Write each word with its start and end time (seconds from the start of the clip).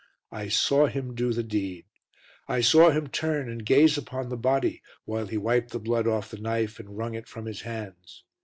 I 0.31 0.47
saw 0.49 0.87
him 0.87 1.13
do 1.13 1.31
the 1.31 1.43
deed. 1.43 1.85
I 2.47 2.61
saw 2.61 2.89
him 2.89 3.05
turn 3.05 3.47
and 3.47 3.63
gaze 3.63 3.99
upon 3.99 4.29
the 4.29 4.35
body 4.35 4.81
while 5.05 5.27
he 5.27 5.37
wiped 5.37 5.69
the 5.69 5.79
blood 5.79 6.07
off 6.07 6.31
the 6.31 6.39
knife 6.39 6.79
and 6.79 6.97
wrung 6.97 7.13
it 7.13 7.27
from 7.27 7.45
his 7.45 7.61
hands. 7.61 8.23